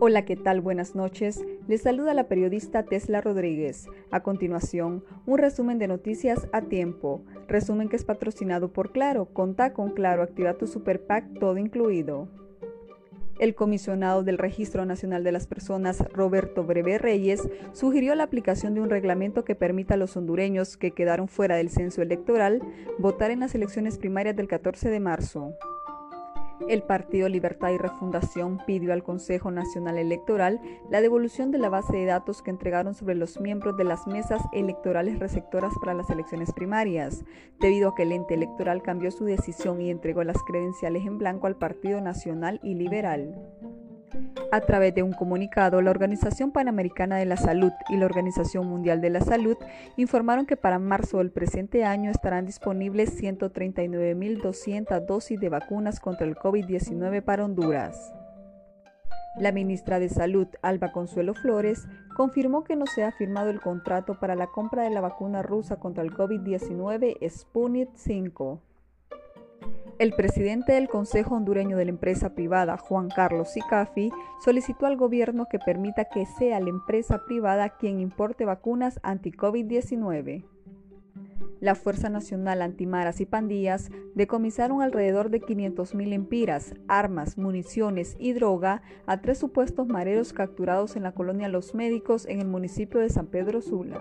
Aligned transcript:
Hola, 0.00 0.24
¿qué 0.24 0.36
tal? 0.36 0.60
Buenas 0.60 0.94
noches. 0.94 1.44
Les 1.66 1.82
saluda 1.82 2.14
la 2.14 2.28
periodista 2.28 2.84
Tesla 2.84 3.20
Rodríguez. 3.20 3.88
A 4.12 4.22
continuación, 4.22 5.02
un 5.26 5.38
resumen 5.38 5.80
de 5.80 5.88
noticias 5.88 6.46
a 6.52 6.62
tiempo. 6.62 7.24
Resumen 7.48 7.88
que 7.88 7.96
es 7.96 8.04
patrocinado 8.04 8.72
por 8.72 8.92
Claro. 8.92 9.24
Conta 9.24 9.72
con 9.72 9.90
Claro, 9.90 10.22
activa 10.22 10.54
tu 10.54 10.68
Super 10.68 11.04
Pack, 11.04 11.40
todo 11.40 11.58
incluido. 11.58 12.28
El 13.40 13.56
comisionado 13.56 14.22
del 14.22 14.38
Registro 14.38 14.86
Nacional 14.86 15.24
de 15.24 15.32
las 15.32 15.48
Personas, 15.48 16.04
Roberto 16.12 16.62
Breve 16.62 16.98
Reyes, 16.98 17.48
sugirió 17.72 18.14
la 18.14 18.22
aplicación 18.22 18.74
de 18.74 18.80
un 18.80 18.90
reglamento 18.90 19.44
que 19.44 19.56
permita 19.56 19.94
a 19.94 19.96
los 19.96 20.16
hondureños 20.16 20.76
que 20.76 20.92
quedaron 20.92 21.26
fuera 21.26 21.56
del 21.56 21.70
censo 21.70 22.02
electoral 22.02 22.62
votar 22.98 23.32
en 23.32 23.40
las 23.40 23.56
elecciones 23.56 23.98
primarias 23.98 24.36
del 24.36 24.46
14 24.46 24.90
de 24.90 25.00
marzo. 25.00 25.54
El 26.66 26.82
Partido 26.82 27.28
Libertad 27.28 27.70
y 27.70 27.78
Refundación 27.78 28.58
pidió 28.66 28.92
al 28.92 29.04
Consejo 29.04 29.50
Nacional 29.50 29.96
Electoral 29.96 30.60
la 30.90 31.00
devolución 31.00 31.50
de 31.50 31.58
la 31.58 31.68
base 31.68 31.96
de 31.96 32.04
datos 32.04 32.42
que 32.42 32.50
entregaron 32.50 32.94
sobre 32.94 33.14
los 33.14 33.40
miembros 33.40 33.76
de 33.76 33.84
las 33.84 34.06
mesas 34.06 34.42
electorales 34.52 35.18
receptoras 35.18 35.72
para 35.80 35.94
las 35.94 36.10
elecciones 36.10 36.52
primarias, 36.52 37.24
debido 37.60 37.90
a 37.90 37.94
que 37.94 38.02
el 38.02 38.12
ente 38.12 38.34
electoral 38.34 38.82
cambió 38.82 39.10
su 39.10 39.24
decisión 39.24 39.80
y 39.80 39.90
entregó 39.90 40.24
las 40.24 40.42
credenciales 40.42 41.06
en 41.06 41.18
blanco 41.18 41.46
al 41.46 41.56
Partido 41.56 42.00
Nacional 42.00 42.60
y 42.62 42.74
Liberal. 42.74 43.36
A 44.50 44.62
través 44.62 44.94
de 44.94 45.02
un 45.02 45.12
comunicado, 45.12 45.82
la 45.82 45.90
Organización 45.90 46.52
Panamericana 46.52 47.18
de 47.18 47.26
la 47.26 47.36
Salud 47.36 47.70
y 47.90 47.98
la 47.98 48.06
Organización 48.06 48.66
Mundial 48.66 49.02
de 49.02 49.10
la 49.10 49.20
Salud 49.20 49.58
informaron 49.98 50.46
que 50.46 50.56
para 50.56 50.78
marzo 50.78 51.18
del 51.18 51.30
presente 51.30 51.84
año 51.84 52.10
estarán 52.10 52.46
disponibles 52.46 53.20
139.200 53.22 55.04
dosis 55.04 55.38
de 55.38 55.50
vacunas 55.50 56.00
contra 56.00 56.26
el 56.26 56.34
COVID-19 56.34 57.22
para 57.22 57.44
Honduras. 57.44 58.14
La 59.38 59.52
ministra 59.52 59.98
de 59.98 60.08
Salud, 60.08 60.48
Alba 60.62 60.92
Consuelo 60.92 61.34
Flores, 61.34 61.86
confirmó 62.16 62.64
que 62.64 62.74
no 62.74 62.86
se 62.86 63.04
ha 63.04 63.12
firmado 63.12 63.50
el 63.50 63.60
contrato 63.60 64.18
para 64.18 64.34
la 64.34 64.46
compra 64.46 64.84
de 64.84 64.90
la 64.90 65.02
vacuna 65.02 65.42
rusa 65.42 65.76
contra 65.76 66.02
el 66.02 66.14
COVID-19 66.14 67.18
Sputnik 67.28 67.90
5. 67.96 68.62
El 69.98 70.12
presidente 70.12 70.74
del 70.74 70.88
Consejo 70.88 71.34
Hondureño 71.34 71.76
de 71.76 71.84
la 71.84 71.90
Empresa 71.90 72.32
Privada, 72.32 72.76
Juan 72.76 73.08
Carlos 73.08 73.50
Sicafi, 73.50 74.12
solicitó 74.44 74.86
al 74.86 74.96
gobierno 74.96 75.46
que 75.50 75.58
permita 75.58 76.04
que 76.04 76.24
sea 76.24 76.60
la 76.60 76.68
empresa 76.68 77.24
privada 77.26 77.70
quien 77.70 77.98
importe 77.98 78.44
vacunas 78.44 79.00
anti-COVID-19. 79.02 80.44
La 81.58 81.74
Fuerza 81.74 82.10
Nacional 82.10 82.62
Antimaras 82.62 83.20
y 83.20 83.26
Pandillas 83.26 83.90
decomisaron 84.14 84.82
alrededor 84.82 85.30
de 85.30 85.40
500.000 85.40 86.12
empiras, 86.12 86.74
armas, 86.86 87.36
municiones 87.36 88.14
y 88.20 88.34
droga 88.34 88.82
a 89.06 89.20
tres 89.20 89.38
supuestos 89.38 89.88
mareros 89.88 90.32
capturados 90.32 90.94
en 90.94 91.02
la 91.02 91.10
colonia 91.10 91.48
Los 91.48 91.74
Médicos 91.74 92.24
en 92.26 92.38
el 92.38 92.46
municipio 92.46 93.00
de 93.00 93.10
San 93.10 93.26
Pedro 93.26 93.60
Sula. 93.60 94.00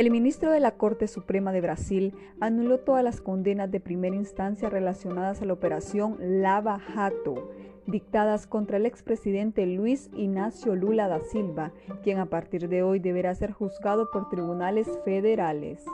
El 0.00 0.10
ministro 0.10 0.50
de 0.50 0.60
la 0.60 0.78
Corte 0.78 1.06
Suprema 1.08 1.52
de 1.52 1.60
Brasil 1.60 2.14
anuló 2.40 2.78
todas 2.78 3.04
las 3.04 3.20
condenas 3.20 3.70
de 3.70 3.80
primera 3.80 4.16
instancia 4.16 4.70
relacionadas 4.70 5.42
a 5.42 5.44
la 5.44 5.52
operación 5.52 6.16
Lava 6.18 6.78
Jato, 6.78 7.50
dictadas 7.86 8.46
contra 8.46 8.78
el 8.78 8.86
expresidente 8.86 9.66
Luis 9.66 10.08
Ignacio 10.16 10.74
Lula 10.74 11.06
da 11.06 11.20
Silva, 11.20 11.72
quien 12.02 12.18
a 12.18 12.30
partir 12.30 12.70
de 12.70 12.82
hoy 12.82 12.98
deberá 12.98 13.34
ser 13.34 13.52
juzgado 13.52 14.10
por 14.10 14.30
tribunales 14.30 14.88
federales. 15.04 15.84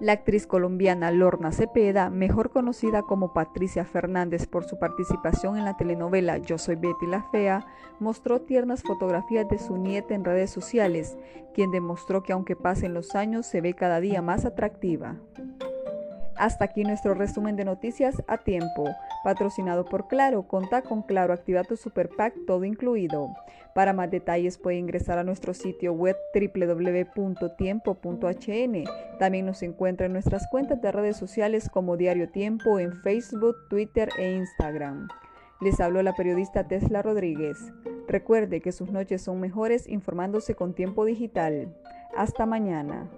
La 0.00 0.12
actriz 0.12 0.46
colombiana 0.46 1.10
Lorna 1.10 1.50
Cepeda, 1.50 2.08
mejor 2.08 2.50
conocida 2.50 3.02
como 3.02 3.32
Patricia 3.32 3.84
Fernández 3.84 4.46
por 4.46 4.62
su 4.64 4.78
participación 4.78 5.58
en 5.58 5.64
la 5.64 5.76
telenovela 5.76 6.38
Yo 6.38 6.56
soy 6.56 6.76
Betty 6.76 7.06
la 7.06 7.24
Fea, 7.32 7.66
mostró 7.98 8.40
tiernas 8.40 8.84
fotografías 8.84 9.48
de 9.48 9.58
su 9.58 9.76
nieta 9.76 10.14
en 10.14 10.24
redes 10.24 10.50
sociales, 10.50 11.18
quien 11.52 11.72
demostró 11.72 12.22
que 12.22 12.32
aunque 12.32 12.54
pasen 12.54 12.94
los 12.94 13.16
años 13.16 13.46
se 13.46 13.60
ve 13.60 13.74
cada 13.74 13.98
día 13.98 14.22
más 14.22 14.44
atractiva. 14.44 15.16
Hasta 16.38 16.66
aquí 16.66 16.84
nuestro 16.84 17.14
resumen 17.14 17.56
de 17.56 17.64
noticias 17.64 18.22
a 18.28 18.38
tiempo, 18.38 18.84
patrocinado 19.24 19.84
por 19.84 20.06
Claro. 20.06 20.44
Conta 20.44 20.82
con 20.82 21.02
Claro, 21.02 21.34
activa 21.34 21.64
tu 21.64 21.76
Super 21.76 22.08
Pack, 22.16 22.34
todo 22.46 22.64
incluido. 22.64 23.34
Para 23.74 23.92
más 23.92 24.08
detalles 24.10 24.56
puede 24.56 24.78
ingresar 24.78 25.18
a 25.18 25.24
nuestro 25.24 25.52
sitio 25.52 25.92
web 25.92 26.16
www.tiempo.hn. 26.32 28.84
También 29.18 29.46
nos 29.46 29.64
encuentra 29.64 30.06
en 30.06 30.12
nuestras 30.12 30.46
cuentas 30.48 30.80
de 30.80 30.92
redes 30.92 31.16
sociales 31.16 31.68
como 31.68 31.96
Diario 31.96 32.30
Tiempo 32.30 32.78
en 32.78 32.92
Facebook, 33.02 33.56
Twitter 33.68 34.10
e 34.16 34.30
Instagram. 34.32 35.08
Les 35.60 35.80
habló 35.80 36.04
la 36.04 36.14
periodista 36.14 36.68
Tesla 36.68 37.02
Rodríguez. 37.02 37.72
Recuerde 38.06 38.60
que 38.60 38.70
sus 38.70 38.92
noches 38.92 39.22
son 39.22 39.40
mejores 39.40 39.88
informándose 39.88 40.54
con 40.54 40.72
tiempo 40.72 41.04
digital. 41.04 41.74
Hasta 42.16 42.46
mañana. 42.46 43.10